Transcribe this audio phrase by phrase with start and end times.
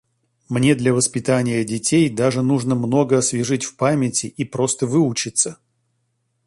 [0.49, 5.59] Мне для воспитания детей даже нужно много освежить в памяти и просто выучиться.